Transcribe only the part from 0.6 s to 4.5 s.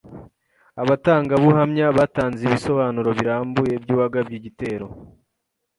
Abatangabuhamya batanze ibisobanuro birambuye by’uwagabye